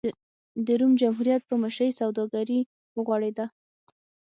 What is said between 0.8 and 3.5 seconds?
جمهوریت په مشرۍ سوداګري وغوړېده.